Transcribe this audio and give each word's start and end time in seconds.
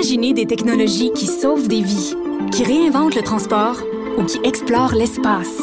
Imaginez 0.00 0.32
des 0.32 0.46
technologies 0.46 1.12
qui 1.12 1.26
sauvent 1.26 1.68
des 1.68 1.82
vies, 1.82 2.14
qui 2.52 2.64
réinventent 2.64 3.14
le 3.14 3.20
transport 3.20 3.76
ou 4.16 4.24
qui 4.24 4.40
explorent 4.44 4.94
l'espace. 4.94 5.58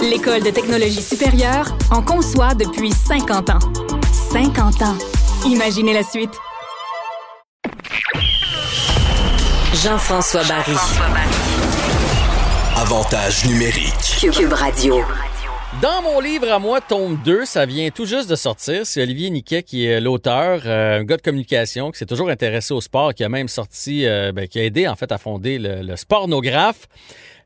L'École 0.00 0.42
de 0.42 0.48
technologie 0.48 1.02
supérieure 1.02 1.76
en 1.90 2.00
conçoit 2.00 2.54
depuis 2.54 2.90
50 2.90 3.50
ans. 3.50 3.58
50 4.32 4.80
ans. 4.80 4.96
Imaginez 5.44 5.92
la 5.92 6.02
suite. 6.02 6.32
Jean-François 9.74 10.44
Barry. 10.44 10.76
Avantage 12.78 13.44
numérique. 13.44 14.32
Cube 14.32 14.54
Radio. 14.54 15.04
Dans 15.82 16.02
mon 16.02 16.20
livre 16.20 16.50
à 16.50 16.58
moi, 16.58 16.80
tome 16.80 17.18
2, 17.24 17.44
ça 17.44 17.66
vient 17.66 17.90
tout 17.90 18.06
juste 18.06 18.30
de 18.30 18.36
sortir. 18.36 18.86
C'est 18.86 19.02
Olivier 19.02 19.28
Niquet 19.28 19.62
qui 19.62 19.86
est 19.86 20.00
l'auteur, 20.00 20.62
euh, 20.66 21.00
un 21.00 21.04
gars 21.04 21.16
de 21.16 21.22
communication 21.22 21.90
qui 21.90 21.98
s'est 21.98 22.06
toujours 22.06 22.30
intéressé 22.30 22.72
au 22.72 22.80
sport, 22.80 23.12
qui 23.12 23.22
a 23.24 23.28
même 23.28 23.48
sorti, 23.48 24.06
euh, 24.06 24.32
ben, 24.32 24.46
qui 24.46 24.60
a 24.60 24.64
aidé 24.64 24.88
en 24.88 24.94
fait 24.94 25.12
à 25.12 25.18
fonder 25.18 25.58
le, 25.58 25.82
le 25.82 25.96
Spornographe. 25.96 26.86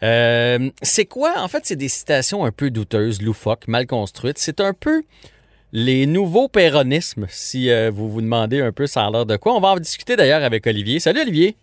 Euh, 0.03 0.71
c'est 0.83 1.07
quoi? 1.07 1.35
En 1.39 1.49
fait, 1.49 1.65
c'est 1.65 1.77
des 1.77 1.89
citations 1.89 2.45
un 2.45 2.53
peu 2.53 2.71
douteuses, 2.71 3.23
loufoques, 3.23 3.67
mal 3.67 3.87
construites. 3.87 4.39
C'est 4.39 4.61
un 4.61 4.73
peu 4.73 5.03
les 5.73 6.07
nouveaux 6.07 6.49
péronismes, 6.49 7.27
si 7.29 7.71
vous 7.91 8.09
vous 8.09 8.23
demandez 8.23 8.61
un 8.61 8.73
peu 8.73 8.87
ça 8.87 9.05
a 9.05 9.11
l'air 9.11 9.27
de 9.27 9.37
quoi. 9.37 9.55
On 9.55 9.61
va 9.61 9.69
en 9.69 9.77
discuter 9.79 10.17
d'ailleurs 10.17 10.43
avec 10.45 10.67
Olivier. 10.67 11.01
Salut 11.01 11.21
Olivier. 11.21 11.57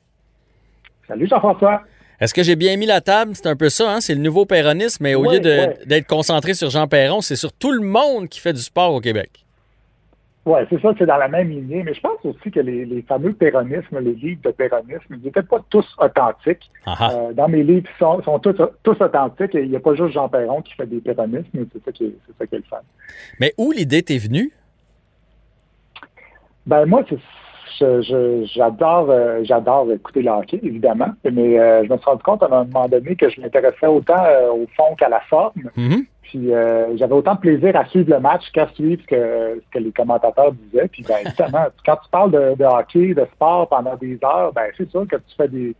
Salut 1.07 1.27
Jean-François. 1.27 1.83
Est-ce 2.19 2.33
que 2.33 2.43
j'ai 2.43 2.55
bien 2.55 2.77
mis 2.77 2.85
la 2.85 3.01
table? 3.01 3.31
C'est 3.35 3.47
un 3.47 3.55
peu 3.55 3.69
ça, 3.69 3.93
hein? 3.95 4.01
c'est 4.01 4.15
le 4.15 4.21
nouveau 4.21 4.45
péronisme, 4.45 5.03
mais 5.03 5.15
au 5.15 5.25
Ouais, 5.25 5.39
lieu 5.39 5.45
ouais. 5.45 5.77
d'être 5.85 6.07
concentré 6.07 6.53
sur 6.53 6.69
Jean 6.69 6.87
Perron, 6.87 7.21
c'est 7.21 7.35
sur 7.35 7.51
tout 7.51 7.71
le 7.71 7.81
monde 7.85 8.29
qui 8.29 8.39
fait 8.39 8.53
du 8.53 8.61
sport 8.61 8.93
au 8.93 9.01
Québec. 9.01 9.29
Oui, 10.47 10.59
c'est 10.69 10.79
ça, 10.79 10.93
c'est 10.99 11.07
dans 11.07 11.17
la 11.17 11.27
même 11.27 11.49
lignée. 11.49 11.81
Mais 11.83 11.95
je 11.95 11.99
pense 12.01 12.23
aussi 12.23 12.51
que 12.51 12.59
les, 12.59 12.85
les 12.85 13.01
fameux 13.01 13.33
péronismes, 13.33 13.97
les 13.99 14.13
livres 14.13 14.41
de 14.43 14.51
péronisme, 14.51 15.15
ils 15.15 15.19
n'étaient 15.23 15.41
pas 15.41 15.57
tous 15.71 15.85
authentiques. 15.97 16.69
Ah 16.85 16.95
ah. 16.99 17.11
Euh, 17.13 17.33
dans 17.33 17.47
mes 17.47 17.63
livres, 17.63 17.87
ils 17.91 17.97
sont, 17.99 18.21
sont 18.21 18.37
tous, 18.37 18.55
tous 18.83 19.01
authentiques 19.01 19.55
et 19.55 19.63
il 19.63 19.71
n'y 19.71 19.75
a 19.75 19.79
pas 19.79 19.95
juste 19.95 20.11
Jean 20.13 20.29
Perron 20.29 20.61
qui 20.61 20.73
fait 20.75 20.85
des 20.85 20.99
péronismes, 21.01 21.47
mais 21.53 21.63
c'est 21.73 21.83
ça 21.83 21.91
qui 21.91 22.05
est, 22.05 22.15
ça 22.37 22.45
qui 22.45 22.53
est 22.55 22.59
le 22.59 22.63
fun. 22.69 22.77
Mais 23.39 23.55
où 23.57 23.71
l'idée 23.71 24.03
t'est 24.03 24.19
venue? 24.19 24.51
Ben 26.67 26.85
moi, 26.85 27.03
c'est- 27.09 27.17
j'adore 27.79 29.09
euh, 29.09 29.41
j'adore 29.43 29.91
écouter 29.91 30.21
le 30.21 30.31
hockey, 30.31 30.59
évidemment, 30.63 31.09
mais 31.23 31.59
euh, 31.59 31.83
je 31.83 31.91
me 31.91 31.97
suis 31.97 32.05
rendu 32.05 32.23
compte 32.23 32.43
à 32.43 32.47
un 32.47 32.63
moment 32.65 32.87
donné 32.87 33.15
que 33.15 33.29
je 33.29 33.41
m'intéressais 33.41 33.87
autant 33.87 34.23
euh, 34.25 34.51
au 34.51 34.67
fond 34.75 34.95
qu'à 34.97 35.09
la 35.09 35.21
forme. 35.21 35.53
Mhm. 35.75 36.05
Puis 36.23 36.53
euh, 36.53 36.97
j'avais 36.97 37.13
autant 37.13 37.35
de 37.35 37.39
plaisir 37.39 37.75
à 37.75 37.85
suivre 37.85 38.09
le 38.09 38.19
match 38.19 38.51
qu'à 38.51 38.67
suivre 38.69 39.01
ce 39.03 39.07
que, 39.07 39.61
ce 39.63 39.69
que 39.71 39.83
les 39.83 39.91
commentateurs 39.91 40.51
disaient. 40.53 40.87
Puis 40.87 41.03
ben, 41.03 41.17
évidemment, 41.25 41.65
quand 41.85 41.97
tu 41.97 42.09
parles 42.09 42.31
de, 42.31 42.55
de 42.57 42.65
hockey, 42.65 43.13
de 43.13 43.27
sport 43.33 43.69
pendant 43.69 43.95
des 43.95 44.17
heures, 44.23 44.51
ben 44.53 44.69
c'est 44.77 44.89
sûr 44.89 45.07
que 45.07 45.17
tu 45.17 45.35
fais 45.37 45.47
des 45.47 45.75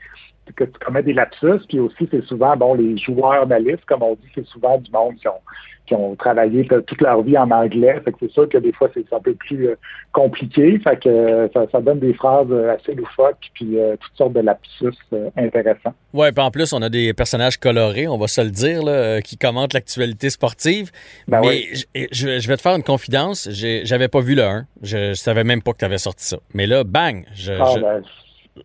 que 0.53 0.63
tu 0.63 0.79
commets 0.79 1.03
des 1.03 1.13
lapsus. 1.13 1.65
Puis 1.67 1.79
aussi, 1.79 2.07
c'est 2.11 2.23
souvent, 2.25 2.55
bon, 2.55 2.73
les 2.73 2.97
joueurs 2.97 3.43
analystes, 3.43 3.85
comme 3.85 4.03
on 4.03 4.13
dit, 4.15 4.29
c'est 4.33 4.45
souvent 4.45 4.77
du 4.77 4.91
monde 4.91 5.15
qui 5.15 5.27
ont 5.27 5.41
qui 5.85 5.93
ont 5.93 6.15
travaillé 6.15 6.67
toute 6.67 7.01
leur 7.01 7.21
vie 7.21 7.37
en 7.37 7.49
anglais. 7.51 7.99
Fait 8.03 8.11
que 8.11 8.17
c'est 8.21 8.31
sûr 8.31 8.49
que 8.49 8.57
des 8.57 8.73
fois, 8.73 8.89
c'est 8.93 9.05
un 9.13 9.19
peu 9.19 9.33
plus 9.35 9.67
euh, 9.67 9.75
compliqué. 10.13 10.79
Fait 10.79 10.97
que 10.97 11.09
euh, 11.09 11.47
ça, 11.53 11.65
ça 11.71 11.81
donne 11.81 11.99
des 11.99 12.13
phrases 12.13 12.47
euh, 12.49 12.75
assez 12.75 12.95
loufoques, 12.95 13.51
puis 13.53 13.79
euh, 13.79 13.95
toutes 13.99 14.15
sortes 14.15 14.33
de 14.33 14.39
lapsus 14.39 14.97
euh, 15.13 15.29
intéressants. 15.37 15.93
Ouais, 16.13 16.31
puis 16.31 16.43
en 16.43 16.51
plus, 16.51 16.73
on 16.73 16.81
a 16.81 16.89
des 16.89 17.13
personnages 17.13 17.57
colorés, 17.57 18.07
on 18.07 18.17
va 18.17 18.27
se 18.27 18.41
le 18.41 18.49
dire, 18.49 18.83
là, 18.83 19.21
qui 19.21 19.37
commentent 19.37 19.73
l'actualité 19.73 20.29
sportive. 20.29 20.91
Ben 21.27 21.41
mais 21.41 21.47
oui. 21.47 22.09
je, 22.11 22.47
vais 22.47 22.57
te 22.57 22.61
faire 22.61 22.75
une 22.75 22.83
confidence, 22.83 23.47
j'avais 23.51 24.07
pas 24.07 24.21
vu 24.21 24.35
le 24.35 24.43
1. 24.43 24.65
Je, 24.81 25.09
je 25.09 25.13
savais 25.13 25.43
même 25.43 25.61
pas 25.61 25.73
que 25.73 25.79
tu 25.79 25.85
avais 25.85 25.97
sorti 25.97 26.25
ça. 26.25 26.37
Mais 26.53 26.67
là, 26.67 26.83
bang, 26.83 27.25
je, 27.33 27.53
Ah, 27.53 27.65
je, 27.75 27.79
ben, 27.79 28.03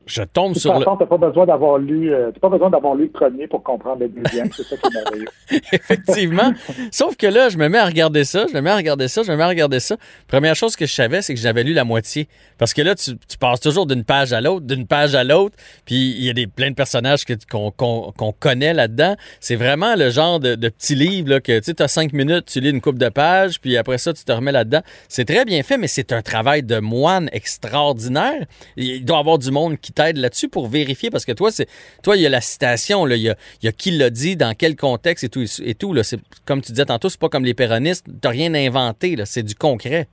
je 0.06 0.22
tombe 0.22 0.54
sur 0.56 0.72
le... 0.74 0.84
façon, 0.84 0.96
t'as 0.96 1.06
pas 1.06 1.16
besoin 1.18 1.46
d'avoir 1.46 1.78
lu, 1.78 2.12
euh, 2.12 2.30
t'as 2.32 2.40
pas 2.40 2.48
besoin 2.48 2.70
d'avoir 2.70 2.94
lu 2.94 3.04
le 3.04 3.10
premier 3.10 3.46
pour 3.48 3.62
comprendre 3.62 4.00
le 4.00 4.08
deuxième. 4.08 4.50
C'est 4.52 4.62
ça 4.62 4.76
qui 4.76 4.86
est 4.86 4.90
merveilleux. 5.02 5.26
Effectivement. 5.72 6.52
Sauf 6.92 7.16
que 7.16 7.26
là, 7.26 7.48
je 7.48 7.58
me 7.58 7.68
mets 7.68 7.78
à 7.78 7.86
regarder 7.86 8.24
ça, 8.24 8.46
je 8.48 8.54
me 8.54 8.60
mets 8.60 8.70
à 8.70 8.76
regarder 8.76 9.08
ça, 9.08 9.22
je 9.22 9.30
me 9.32 9.36
mets 9.36 9.42
à 9.42 9.48
regarder 9.48 9.80
ça. 9.80 9.96
Première 10.28 10.54
chose 10.54 10.76
que 10.76 10.86
je 10.86 10.92
savais, 10.94 11.22
c'est 11.22 11.34
que 11.34 11.40
j'avais 11.40 11.64
lu 11.64 11.72
la 11.72 11.84
moitié. 11.84 12.28
Parce 12.58 12.74
que 12.74 12.82
là, 12.82 12.94
tu, 12.94 13.16
tu 13.28 13.38
passes 13.38 13.60
toujours 13.60 13.86
d'une 13.86 14.04
page 14.04 14.32
à 14.32 14.40
l'autre, 14.40 14.66
d'une 14.66 14.86
page 14.86 15.14
à 15.14 15.24
l'autre, 15.24 15.56
puis 15.84 15.96
il 15.96 16.24
y 16.24 16.30
a 16.30 16.32
des, 16.34 16.46
plein 16.46 16.70
de 16.70 16.74
personnages 16.76 17.24
que- 17.24 17.32
qu'on 17.50 17.70
qu'on- 17.70 18.12
qu'on 18.16 18.32
connaît 18.32 18.74
là-dedans. 18.74 19.16
C'est 19.40 19.56
vraiment 19.56 19.96
le 19.96 20.10
genre 20.10 20.38
de, 20.40 20.54
de 20.54 20.68
petit 20.68 20.94
livre 20.94 21.30
là, 21.30 21.40
que 21.40 21.58
tu 21.58 21.82
as 21.82 21.88
cinq 21.88 22.12
minutes, 22.12 22.46
tu 22.46 22.60
lis 22.60 22.70
une 22.70 22.80
coupe 22.80 22.98
de 22.98 23.08
pages, 23.08 23.60
puis 23.60 23.76
après 23.76 23.98
ça, 23.98 24.12
tu 24.12 24.24
te 24.24 24.32
remets 24.32 24.52
là-dedans. 24.52 24.82
C'est 25.08 25.24
très 25.24 25.44
bien 25.44 25.62
fait, 25.62 25.78
mais 25.78 25.88
c'est 25.88 26.12
un 26.12 26.22
travail 26.22 26.62
de 26.62 26.78
moine 26.78 27.28
extraordinaire. 27.32 28.46
Il 28.76 29.04
doit 29.04 29.16
y 29.16 29.20
avoir 29.20 29.38
du 29.38 29.50
monde 29.50 29.79
qui 29.80 29.92
t'aide 29.92 30.16
là-dessus 30.16 30.48
pour 30.48 30.68
vérifier, 30.68 31.10
parce 31.10 31.24
que 31.24 31.32
toi, 31.32 31.50
c'est 31.50 31.66
toi, 32.02 32.16
il 32.16 32.22
y 32.22 32.26
a 32.26 32.28
la 32.28 32.40
citation, 32.40 33.04
là, 33.04 33.16
il, 33.16 33.22
y 33.22 33.28
a, 33.30 33.34
il 33.62 33.66
y 33.66 33.68
a 33.68 33.72
qui 33.72 33.90
l'a 33.90 34.10
dit, 34.10 34.36
dans 34.36 34.54
quel 34.56 34.76
contexte 34.76 35.24
et 35.24 35.28
tout. 35.28 35.44
Et 35.64 35.74
tout 35.74 35.92
là. 35.92 36.02
Comme 36.46 36.60
tu 36.60 36.72
disais 36.72 36.84
tantôt, 36.86 37.08
c'est 37.08 37.20
pas 37.20 37.28
comme 37.28 37.44
les 37.44 37.54
péronistes, 37.54 38.06
t'as 38.20 38.30
rien 38.30 38.54
inventé, 38.54 39.16
là, 39.16 39.26
c'est 39.26 39.42
du 39.42 39.54
concret. 39.54 40.06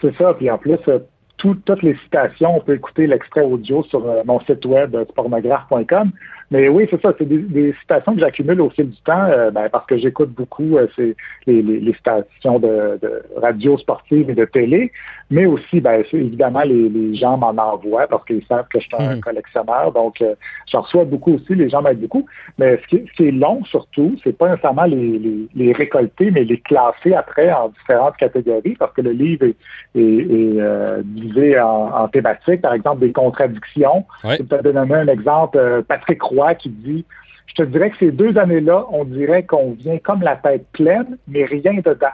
C'est 0.00 0.14
ça. 0.16 0.34
Puis 0.34 0.50
en 0.50 0.58
plus, 0.58 0.78
euh, 0.88 0.98
tout- 1.36 1.54
toutes 1.64 1.82
les 1.82 1.96
citations, 2.04 2.56
on 2.56 2.60
peut 2.60 2.74
écouter 2.74 3.06
l'extrait 3.06 3.42
audio 3.42 3.82
sur 3.84 4.06
euh, 4.06 4.22
mon 4.24 4.40
site 4.40 4.64
web 4.66 4.94
euh, 4.94 5.04
pornographe.com. 5.14 6.10
Mais 6.54 6.68
oui, 6.68 6.86
c'est 6.88 7.02
ça, 7.02 7.12
c'est 7.18 7.24
des, 7.28 7.38
des 7.38 7.74
citations 7.80 8.14
que 8.14 8.20
j'accumule 8.20 8.60
au 8.60 8.70
fil 8.70 8.88
du 8.88 9.00
temps 9.02 9.24
euh, 9.28 9.50
ben, 9.50 9.68
parce 9.70 9.84
que 9.86 9.96
j'écoute 9.98 10.30
beaucoup 10.30 10.76
euh, 10.78 10.86
les, 10.98 11.14
les- 11.62 11.80
les 11.80 11.94
stations 11.94 12.60
de, 12.60 12.96
de 13.02 13.10
radio 13.46 13.76
sportive 13.76 14.30
et 14.30 14.34
de 14.34 14.44
télé, 14.44 14.92
mais 15.30 15.46
aussi, 15.46 15.80
ben, 15.80 16.04
évidemment, 16.12 16.62
les, 16.62 16.88
les 16.88 17.16
gens 17.16 17.36
m'en 17.36 17.48
envoient 17.72 18.06
parce 18.06 18.24
qu'ils 18.24 18.44
savent 18.46 18.68
que 18.72 18.78
je 18.78 18.84
suis 18.86 18.96
un 18.96 19.16
Mhm. 19.16 19.20
collectionneur. 19.20 19.90
Donc, 19.92 20.22
euh, 20.22 20.34
j'en 20.70 20.82
reçois 20.82 21.04
beaucoup 21.04 21.34
aussi, 21.34 21.56
les 21.56 21.68
gens 21.68 21.82
m'aident 21.82 22.00
beaucoup. 22.06 22.24
Mais 22.58 22.78
ce 22.82 22.86
qui, 22.86 22.96
est- 22.98 23.06
ce 23.08 23.12
qui 23.16 23.26
est 23.28 23.32
long 23.32 23.64
surtout, 23.64 24.14
c'est 24.22 24.36
pas 24.38 24.48
nécessairement 24.50 24.84
les, 24.84 25.72
récolter, 25.72 26.30
mais 26.30 26.44
les 26.44 26.60
classer 26.60 27.14
après 27.14 27.52
en 27.52 27.70
différentes 27.70 28.16
catégories 28.16 28.76
parce 28.78 28.92
que 28.92 29.00
le 29.02 29.10
livre 29.10 29.44
est, 29.46 29.56
est, 29.96 30.20
est, 30.40 31.02
divisé 31.02 31.58
en, 31.58 31.90
en 32.02 32.06
thématiques, 32.08 32.60
par 32.62 32.74
exemple 32.74 33.00
des 33.00 33.10
contradictions. 33.12 34.04
Ouais. 34.22 34.36
Je 34.38 34.44
peux 34.44 34.58
te 34.58 34.62
donner 34.62 34.94
un 34.94 35.08
exemple, 35.08 35.58
Patrick 35.88 36.22
Roy 36.22 36.43
qui 36.52 36.68
dit 36.68 37.06
Je 37.46 37.54
te 37.54 37.62
dirais 37.62 37.90
que 37.90 37.96
ces 37.96 38.10
deux 38.10 38.36
années-là, 38.36 38.84
on 38.90 39.04
dirait 39.04 39.44
qu'on 39.44 39.72
vient 39.72 39.98
comme 39.98 40.20
la 40.20 40.36
tête 40.36 40.66
pleine, 40.72 41.16
mais 41.26 41.44
rien 41.44 41.74
dedans. 41.74 42.08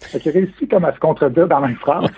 Fait 0.00 0.18
qu'il 0.18 0.32
réussit 0.32 0.68
comme 0.68 0.84
à 0.84 0.92
se 0.92 0.98
contredire 0.98 1.46
dans 1.46 1.60
la 1.60 1.68
même 1.68 1.76
phrase. 1.76 2.10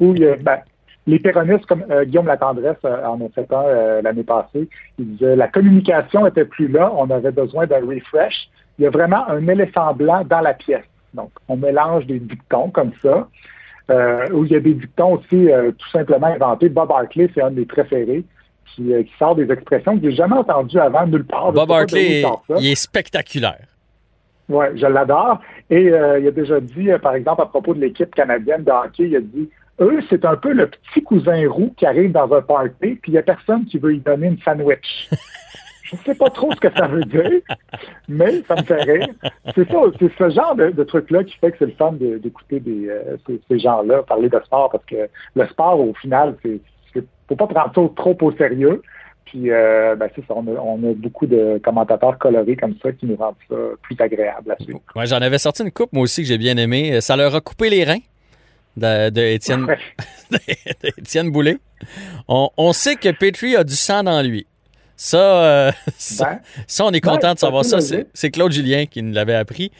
où 0.00 0.14
il 0.14 0.36
ben, 0.42 0.58
les 1.06 1.18
péronistes, 1.18 1.66
comme 1.66 1.84
euh, 1.90 2.04
Guillaume 2.04 2.26
Latendresse 2.26 2.76
euh, 2.84 3.04
en 3.04 3.20
a 3.20 3.28
fait 3.30 3.52
un 3.52 3.62
euh, 3.62 4.02
l'année 4.02 4.22
passée, 4.22 4.68
il 4.98 5.16
disait 5.16 5.34
la 5.34 5.48
communication 5.48 6.26
était 6.26 6.44
plus 6.44 6.68
là, 6.68 6.92
on 6.94 7.10
avait 7.10 7.32
besoin 7.32 7.66
d'un 7.66 7.84
refresh. 7.84 8.48
Il 8.78 8.84
y 8.84 8.86
a 8.86 8.90
vraiment 8.90 9.28
un 9.28 9.46
éléphant 9.48 9.92
blanc 9.94 10.24
dans 10.24 10.40
la 10.40 10.54
pièce. 10.54 10.84
Donc, 11.14 11.30
on 11.48 11.56
mélange 11.56 12.06
des 12.06 12.20
dictons 12.20 12.70
comme 12.70 12.92
ça. 13.02 13.28
Où 14.32 14.46
il 14.46 14.52
y 14.52 14.56
a 14.56 14.60
des 14.60 14.72
dictons 14.72 15.18
aussi 15.18 15.48
tout 15.76 15.88
simplement 15.90 16.28
inventés. 16.28 16.70
Bob 16.70 16.90
Hartley, 16.90 17.28
c'est 17.34 17.42
un 17.42 17.50
de 17.50 17.56
mes 17.60 17.66
préférés, 17.66 18.24
qui, 18.74 18.92
euh, 18.92 19.02
qui 19.02 19.12
sort 19.18 19.34
des 19.34 19.50
expressions 19.50 19.98
que 19.98 20.02
j'ai 20.10 20.16
jamais 20.16 20.36
entendues 20.36 20.78
avant 20.78 21.06
nulle 21.06 21.24
part. 21.24 21.52
Bob 21.52 21.70
Hartley, 21.70 22.22
il 22.58 22.66
est 22.70 22.74
spectaculaire. 22.74 23.66
Oui, 24.48 24.66
je 24.74 24.86
l'adore. 24.86 25.40
Et 25.70 25.88
euh, 25.90 26.18
il 26.18 26.26
a 26.28 26.30
déjà 26.30 26.60
dit, 26.60 26.90
euh, 26.90 26.98
par 26.98 27.14
exemple, 27.14 27.42
à 27.42 27.46
propos 27.46 27.74
de 27.74 27.80
l'équipe 27.80 28.14
canadienne 28.14 28.64
de 28.64 28.70
hockey, 28.70 29.04
il 29.04 29.16
a 29.16 29.20
dit 29.20 29.48
eux, 29.80 30.00
c'est 30.10 30.24
un 30.24 30.36
peu 30.36 30.52
le 30.52 30.68
petit 30.68 31.02
cousin 31.02 31.48
roux 31.48 31.72
qui 31.76 31.86
arrive 31.86 32.12
dans 32.12 32.32
un 32.32 32.42
party, 32.42 32.74
puis 32.80 33.00
il 33.08 33.12
n'y 33.12 33.18
a 33.18 33.22
personne 33.22 33.64
qui 33.64 33.78
veut 33.78 33.90
lui 33.90 34.00
donner 34.00 34.26
une 34.28 34.38
sandwich. 34.40 35.08
Je 35.84 35.96
sais 36.06 36.14
pas 36.14 36.30
trop 36.30 36.50
ce 36.52 36.60
que 36.60 36.72
ça 36.74 36.86
veut 36.86 37.04
dire, 37.04 37.40
mais 38.08 38.42
ça 38.48 38.56
me 38.56 38.62
fait 38.62 38.82
rire. 38.82 39.08
C'est 39.54 39.70
ça, 39.70 39.78
c'est 39.98 40.10
ce 40.16 40.30
genre 40.30 40.54
de, 40.54 40.70
de 40.70 40.84
truc-là 40.84 41.22
qui 41.24 41.36
fait 41.38 41.50
que 41.52 41.56
c'est 41.58 41.66
le 41.66 41.72
fun 41.72 41.92
d'écouter 41.92 42.62
euh, 42.66 43.16
ces, 43.26 43.38
ces 43.46 43.58
gens-là 43.58 44.02
parler 44.02 44.30
de 44.30 44.40
sport, 44.44 44.70
parce 44.70 44.84
que 44.86 45.08
le 45.34 45.46
sport, 45.48 45.78
au 45.80 45.92
final, 45.94 46.34
c'est- 46.42 46.60
faut 47.36 47.46
pas 47.46 47.46
prendre 47.46 47.72
ça 47.74 47.94
trop 47.96 48.16
au 48.22 48.32
sérieux. 48.36 48.82
Puis, 49.24 49.50
euh, 49.50 49.94
ben, 49.96 50.10
c'est 50.14 50.26
ça, 50.26 50.34
on 50.36 50.46
a, 50.46 50.60
on 50.60 50.90
a 50.90 50.94
beaucoup 50.94 51.26
de 51.26 51.58
commentateurs 51.64 52.18
colorés 52.18 52.56
comme 52.56 52.74
ça 52.82 52.92
qui 52.92 53.06
nous 53.06 53.16
rendent 53.16 53.34
ça 53.48 53.54
plus 53.80 53.96
agréable 53.98 54.52
à 54.52 54.62
suivre. 54.62 54.80
Ouais, 54.94 55.06
j'en 55.06 55.16
avais 55.22 55.38
sorti 55.38 55.62
une 55.62 55.70
coupe, 55.70 55.92
moi 55.92 56.02
aussi, 56.02 56.22
que 56.22 56.28
j'ai 56.28 56.38
bien 56.38 56.56
aimé. 56.58 57.00
Ça 57.00 57.16
leur 57.16 57.34
a 57.34 57.40
coupé 57.40 57.70
les 57.70 57.84
reins 57.84 58.00
de, 58.76 59.10
de 59.10 59.20
Étienne, 59.22 59.64
Ouais. 59.64 59.78
de 60.82 60.88
Étienne 60.98 61.30
Boulay. 61.30 61.56
On, 62.28 62.50
on 62.58 62.72
sait 62.72 62.96
que 62.96 63.08
Petrie 63.10 63.56
a 63.56 63.64
du 63.64 63.74
sang 63.74 64.02
dans 64.02 64.20
lui. 64.22 64.46
Ça, 65.04 65.18
euh, 65.18 65.72
ça, 65.98 66.24
Ben, 66.34 66.38
ça, 66.68 66.84
on 66.86 66.92
est 66.92 67.00
content 67.00 67.28
Ouais, 67.28 67.34
de 67.34 67.38
savoir 67.40 67.64
ça. 67.64 67.78
C'est 68.14 68.30
Claude 68.30 68.52
Julien 68.52 68.86
qui 68.86 69.02
nous 69.02 69.12
l'avait 69.12 69.34
appris. 69.34 69.72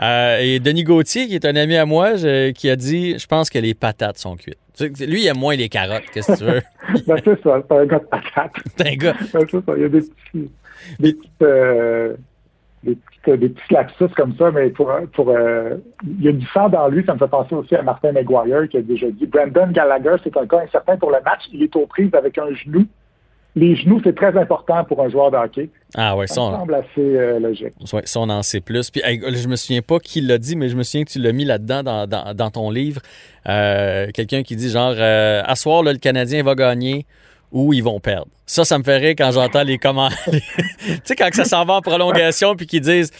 Euh, 0.00 0.38
et 0.40 0.58
Denis 0.58 0.84
Gauthier, 0.84 1.26
qui 1.26 1.34
est 1.34 1.44
un 1.44 1.54
ami 1.54 1.76
à 1.76 1.84
moi, 1.84 2.16
je- 2.16 2.52
qui 2.52 2.70
a 2.70 2.76
dit 2.76 3.18
Je 3.18 3.26
pense 3.26 3.50
que 3.50 3.58
les 3.58 3.74
patates 3.74 4.16
sont 4.16 4.36
cuites. 4.36 4.56
Lui, 5.00 5.20
il 5.24 5.26
aime 5.26 5.36
moins 5.36 5.54
les 5.54 5.68
carottes, 5.68 6.04
qu'est-ce 6.14 6.32
que 6.32 6.38
tu 6.38 6.44
veux? 6.44 6.62
ben, 7.06 7.20
c'est 7.22 7.42
ça, 7.42 7.62
c'est 7.68 7.76
un 7.76 7.84
gars 7.84 7.98
de 7.98 8.04
patate. 8.04 8.52
C'est 8.78 8.88
un 8.88 8.96
gars. 8.96 9.14
Ben, 9.34 9.46
c'est 9.50 9.64
ça, 9.66 9.72
il 9.76 9.82
y 9.82 9.84
a 9.84 9.88
des 9.90 10.00
petits, 10.00 10.50
des 10.98 11.12
petites, 11.12 11.42
euh, 11.42 12.16
des, 12.82 12.96
petites, 12.96 13.38
des 13.38 13.48
petits 13.50 13.74
lapsus 13.74 14.08
comme 14.16 14.34
ça, 14.38 14.50
mais 14.50 14.70
pour, 14.70 14.90
pour 15.12 15.30
il 16.02 16.24
y 16.24 16.28
a 16.28 16.32
du 16.32 16.46
sang 16.54 16.70
dans 16.70 16.88
lui. 16.88 17.04
Ça 17.04 17.12
me 17.12 17.18
fait 17.18 17.28
penser 17.28 17.54
aussi 17.54 17.74
à 17.74 17.82
Martin 17.82 18.12
McGuire 18.12 18.66
qui 18.70 18.78
a 18.78 18.80
déjà 18.80 19.10
dit 19.10 19.26
Brandon 19.26 19.70
Gallagher, 19.70 20.16
c'est 20.24 20.34
un 20.38 20.46
cas 20.46 20.60
incertain 20.60 20.96
pour 20.96 21.10
le 21.10 21.18
match. 21.22 21.42
Il 21.52 21.62
est 21.62 21.76
aux 21.76 21.86
prises 21.86 22.14
avec 22.14 22.38
un 22.38 22.50
genou 22.54 22.86
les 23.56 23.74
genoux, 23.74 24.00
c'est 24.04 24.14
très 24.14 24.36
important 24.38 24.84
pour 24.84 25.02
un 25.02 25.08
joueur 25.08 25.30
de 25.30 25.36
hockey. 25.36 25.70
Ah 25.96 26.16
ouais, 26.16 26.28
ça, 26.28 26.36
semble 26.36 26.74
assez 26.74 26.88
euh, 26.98 27.40
logique. 27.40 27.72
Ouais, 27.92 28.02
ça, 28.04 28.20
on 28.20 28.28
en 28.28 28.42
sait 28.42 28.60
plus. 28.60 28.90
Puis, 28.90 29.02
je 29.04 29.48
me 29.48 29.56
souviens 29.56 29.82
pas 29.82 29.98
qui 29.98 30.20
l'a 30.20 30.38
dit, 30.38 30.54
mais 30.54 30.68
je 30.68 30.76
me 30.76 30.84
souviens 30.84 31.04
que 31.04 31.10
tu 31.10 31.18
l'as 31.18 31.32
mis 31.32 31.44
là-dedans 31.44 32.06
dans, 32.06 32.50
ton 32.50 32.70
livre. 32.70 33.00
Euh, 33.48 34.08
quelqu'un 34.14 34.42
qui 34.42 34.54
dit 34.54 34.70
genre, 34.70 34.94
euh, 34.96 35.42
à 35.44 35.56
soir, 35.56 35.82
le 35.82 35.94
Canadien 35.94 36.42
va 36.44 36.54
gagner 36.54 37.06
ou 37.50 37.72
ils 37.72 37.82
vont 37.82 37.98
perdre. 37.98 38.28
Ça, 38.46 38.64
ça 38.64 38.78
me 38.78 38.84
fait 38.84 38.98
rire 38.98 39.14
quand 39.18 39.32
j'entends 39.32 39.64
les 39.64 39.78
commentaires. 39.78 40.18
tu 40.30 41.00
sais, 41.02 41.16
quand 41.16 41.28
ça 41.32 41.44
s'en 41.44 41.64
va 41.64 41.74
en 41.74 41.80
prolongation 41.80 42.54
puis 42.54 42.66
qu'ils 42.66 42.82
disent 42.82 43.10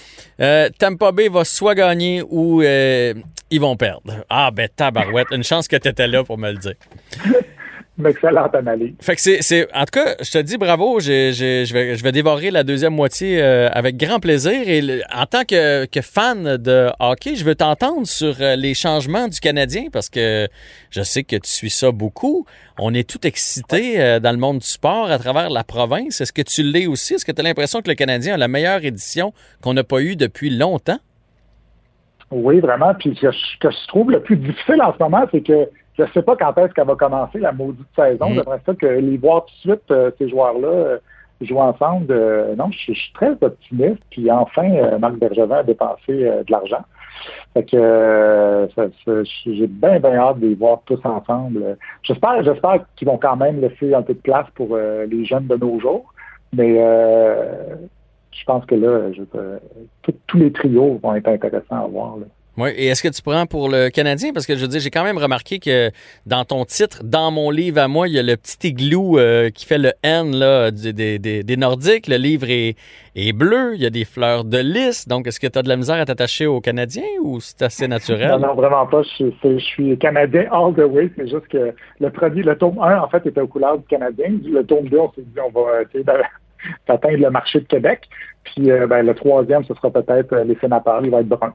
Tampa 0.79 1.11
Bay 1.11 1.29
va 1.29 1.44
soit 1.44 1.75
gagner 1.75 2.23
ou 2.29 2.62
ils 2.62 3.61
vont 3.61 3.76
perdre. 3.76 4.25
Ah, 4.29 4.53
ben 4.53 4.69
tabarouette, 4.75 5.29
une 5.33 5.43
chance 5.43 5.67
que 5.67 5.76
tu 5.76 5.88
étais 5.88 6.06
là 6.06 6.23
pour 6.23 6.38
me 6.38 6.53
le 6.53 6.59
dire. 6.59 6.75
Excellente 8.07 8.55
analyse. 8.55 8.95
Fait 9.01 9.15
que 9.15 9.21
c'est, 9.21 9.69
en 9.75 9.85
tout 9.85 10.01
cas, 10.01 10.15
je 10.21 10.31
te 10.31 10.39
dis 10.39 10.57
bravo. 10.57 11.01
je, 11.01 11.73
vais, 11.73 11.97
je 11.97 12.03
vais 12.03 12.13
dévorer 12.13 12.51
la 12.51 12.63
deuxième 12.65 12.95
moitié 12.95 13.43
euh, 13.43 13.69
avec 13.73 13.97
grand 13.97 14.21
plaisir. 14.21 14.53
Et 14.53 15.03
en 15.15 15.27
tant 15.27 15.45
que, 15.45 15.87
fan 16.01 16.57
de 16.57 16.91
hockey, 16.99 17.35
je 17.35 17.45
veux 17.45 17.55
t'entendre 17.55 18.07
sur 18.07 18.37
euh, 18.41 18.57
les 18.57 18.75
changements 18.75 19.29
du 19.29 19.41
Canadien 19.41 19.85
parce 19.93 20.09
que 20.09 20.49
je 20.91 21.03
sais 21.03 21.25
que 21.25 21.37
tu 21.37 21.51
suis 21.51 21.71
ça 21.71 21.91
beaucoup. 21.93 22.47
On 22.79 22.95
est 22.95 23.09
tout 23.09 23.27
excité 23.27 24.01
euh, 24.01 24.21
dans 24.21 24.33
le 24.33 24.39
monde 24.39 24.59
du 24.59 24.67
sport 24.67 25.11
à 25.11 25.19
travers 25.19 25.51
la 25.51 25.65
province. 25.65 26.21
Est-ce 26.21 26.33
que 26.33 26.43
tu 26.43 26.63
l'es 26.63 26.87
aussi? 26.87 27.15
Est-ce 27.15 27.25
que 27.25 27.33
tu 27.33 27.41
as 27.41 27.45
l'impression 27.45 27.83
que 27.83 27.89
le 27.89 27.95
Canadien 27.95 28.35
a 28.35 28.37
la 28.39 28.49
meilleure 28.49 28.85
édition 28.85 29.33
qu'on 29.63 29.75
n'a 29.75 29.85
pas 29.85 30.01
eue 30.01 30.17
depuis 30.17 30.51
longtemps? 30.51 30.99
Oui, 32.31 32.61
vraiment. 32.61 32.95
Puis 32.95 33.19
ce 33.21 33.27
que 33.59 33.71
je 33.71 33.89
trouve 33.89 34.13
le 34.13 34.23
plus 34.23 34.37
difficile 34.37 34.81
en 34.83 34.93
ce 34.93 35.03
moment, 35.03 35.25
c'est 35.33 35.43
que 35.43 35.69
je 35.97 36.03
ne 36.03 36.09
sais 36.09 36.23
pas 36.23 36.37
quand 36.37 36.57
est-ce 36.59 36.73
qu'elle 36.73 36.87
va 36.87 36.95
commencer 36.95 37.39
la 37.39 37.53
maudite 37.53 37.87
saison. 37.97 38.31
Mm. 38.31 38.35
J'aimerais 38.35 38.61
ça 38.65 38.75
que 38.75 38.87
les 38.87 39.17
voir 39.17 39.45
tout 39.45 39.53
de 39.55 39.73
suite, 39.73 39.91
euh, 39.91 40.11
ces 40.19 40.29
joueurs-là, 40.29 40.69
euh, 40.69 40.99
jouer 41.41 41.61
ensemble. 41.61 42.07
Euh, 42.11 42.55
non, 42.57 42.71
je, 42.71 42.93
suis 42.93 43.13
très 43.15 43.33
optimiste. 43.41 44.03
Puis 44.11 44.31
enfin, 44.31 44.99
Marc 44.99 45.17
Bergevin 45.17 45.57
a 45.57 45.63
dépensé 45.63 46.13
de 46.13 46.51
l'argent. 46.51 46.85
Fait 47.55 47.65
que 47.65 48.69
j'ai 49.47 49.67
bien, 49.67 49.99
bien 49.99 50.15
hâte 50.15 50.39
de 50.39 50.47
les 50.47 50.55
voir 50.55 50.81
tous 50.87 51.01
ensemble. 51.05 51.77
J'espère, 52.03 52.43
j'espère 52.45 52.85
qu'ils 52.97 53.09
vont 53.09 53.19
quand 53.19 53.37
même 53.37 53.61
laisser 53.61 53.93
un 53.93 54.03
peu 54.03 54.15
de 54.15 54.21
place 54.21 54.47
pour 54.55 54.77
les 54.77 55.25
jeunes 55.25 55.49
de 55.49 55.57
nos 55.57 55.81
jours. 55.81 56.15
Mais 56.53 56.77
je 56.77 58.45
pense 58.47 58.65
que 58.65 58.75
là, 58.75 59.11
tous 60.27 60.37
les 60.39 60.53
trios 60.53 60.99
vont 61.03 61.15
être 61.15 61.29
intéressants 61.29 61.85
à 61.85 61.89
voir. 61.89 62.17
Là. 62.19 62.27
Oui, 62.61 62.73
et 62.77 62.89
est-ce 62.89 63.03
que 63.03 63.09
tu 63.09 63.23
prends 63.23 63.47
pour 63.47 63.71
le 63.71 63.89
Canadien? 63.89 64.35
Parce 64.35 64.47
que 64.47 64.55
je 64.55 64.61
veux 64.61 64.69
dire, 64.69 64.81
j'ai 64.81 64.91
quand 64.91 65.03
même 65.03 65.17
remarqué 65.17 65.59
que 65.59 65.91
dans 66.27 66.45
ton 66.45 66.67
titre, 66.67 67.03
dans 67.03 67.31
mon 67.31 67.51
livre 67.51 67.81
à 67.81 67.89
moi, 67.89 68.07
il 68.07 68.12
y 68.12 68.19
a 68.19 68.23
le 68.23 68.37
petit 68.37 68.69
igloo 68.69 69.19
euh, 69.19 69.49
qui 69.49 69.65
fait 69.65 69.79
le 69.79 69.93
N 70.03 70.37
là, 70.37 70.71
des, 70.71 71.57
Nordiques. 71.57 72.07
Le 72.07 72.17
livre 72.17 72.49
est, 72.51 73.33
bleu, 73.33 73.77
il 73.77 73.81
y 73.81 73.87
a 73.87 73.91
des 73.91 74.05
fleurs 74.05 74.45
de 74.45 74.59
lys. 74.59 75.09
Donc, 75.09 75.27
est-ce 75.27 75.41
que 75.41 75.47
tu 75.47 75.59
as 75.59 75.62
de 75.62 75.71
la 75.71 75.77
misère 75.77 75.97
à 75.97 76.05
t'attacher 76.05 76.45
au 76.45 76.61
Canadien 76.61 77.05
ou 77.23 77.41
c'est 77.41 77.62
assez 77.62 77.89
naturel? 77.89 78.29
Non, 78.29 78.49
non, 78.49 78.55
vraiment 78.55 78.87
pas. 78.87 79.01
Je, 79.19 79.59
suis 79.59 79.97
Canadien 79.97 80.45
all 80.53 80.75
the 80.75 80.85
way. 80.85 81.11
C'est 81.17 81.29
juste 81.29 81.49
que 81.49 81.73
le 81.99 82.11
premier, 82.11 82.43
le 82.43 82.59
tome 82.59 82.79
1, 82.79 82.99
en 82.99 83.09
fait, 83.09 83.25
était 83.25 83.41
aux 83.41 83.49
couleurs 83.49 83.79
du 83.79 83.87
Canadien. 83.87 84.39
Le 84.45 84.62
tome 84.67 84.87
2, 84.87 84.99
on 84.99 85.11
s'est 85.12 85.23
dit, 85.23 85.41
on 85.41 85.49
va 85.49 85.81
essayer 85.81 86.05
d'atteindre 86.87 87.17
le 87.17 87.31
marché 87.31 87.61
de 87.61 87.67
Québec. 87.67 88.07
Puis 88.45 88.71
euh, 88.71 88.87
ben, 88.87 89.07
le 89.07 89.15
troisième, 89.15 89.65
ce 89.65 89.73
sera 89.73 89.91
peut-être 89.91 90.35
euh, 90.35 90.45
les 90.45 90.57
sénateurs, 90.57 91.01
il 91.03 91.11
va 91.11 91.21
être 91.21 91.29
brun. 91.29 91.55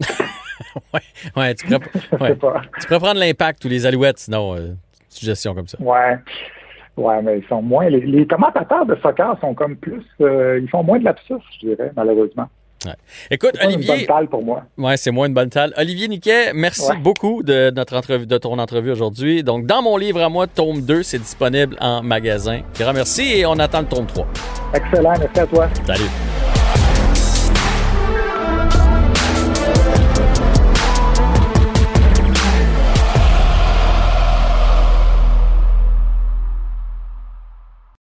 ouais, 0.94 1.00
ouais, 1.36 1.54
tu 1.54 1.66
pourrais, 1.66 2.34
tu 2.80 2.86
pourrais 2.86 2.98
prendre 2.98 3.20
l'impact 3.20 3.64
ou 3.64 3.68
les 3.68 3.86
alouettes, 3.86 4.18
sinon, 4.18 4.54
euh, 4.56 4.74
suggestion 5.08 5.54
comme 5.54 5.66
ça. 5.66 5.78
Ouais. 5.80 6.18
Ouais, 6.96 7.22
mais 7.22 7.38
ils 7.38 7.46
sont 7.46 7.62
moins. 7.62 7.88
Les, 7.88 8.26
commentateurs 8.26 8.84
de 8.84 8.96
soccer 8.96 9.38
sont 9.40 9.54
comme 9.54 9.76
plus. 9.76 10.02
Euh, 10.20 10.58
ils 10.60 10.68
font 10.68 10.82
moins 10.82 10.98
de 10.98 11.04
l'absurde, 11.04 11.42
je 11.60 11.68
dirais, 11.68 11.92
malheureusement. 11.96 12.48
Ouais. 12.84 12.92
Écoute, 13.30 13.56
Olivier. 13.62 13.86
C'est 13.86 13.92
une 13.92 13.98
bonne 13.98 14.06
talle 14.06 14.28
pour 14.28 14.44
moi. 14.44 14.62
Ouais, 14.76 14.96
c'est 14.96 15.10
moins 15.10 15.26
une 15.26 15.34
bonne 15.34 15.50
talle. 15.50 15.72
Olivier 15.76 16.08
Niquet, 16.08 16.52
merci 16.54 16.92
beaucoup 17.02 17.42
de, 17.42 17.70
notre 17.70 17.96
entrevue, 17.96 18.26
de 18.26 18.38
ton 18.38 18.58
entrevue 18.58 18.90
aujourd'hui. 18.90 19.42
Donc, 19.42 19.66
dans 19.66 19.82
mon 19.82 19.96
livre 19.96 20.22
à 20.22 20.28
moi, 20.28 20.46
tome 20.46 20.80
2, 20.82 21.02
c'est 21.02 21.18
disponible 21.18 21.76
en 21.80 22.02
magasin. 22.02 22.60
Grand 22.78 22.92
merci 22.92 23.38
et 23.38 23.46
on 23.46 23.58
attend 23.58 23.80
le 23.80 23.86
tome 23.86 24.06
3. 24.06 24.26
Excellent, 24.74 25.14
merci 25.18 25.40
à 25.40 25.46
toi. 25.46 25.68
Salut. 25.86 26.37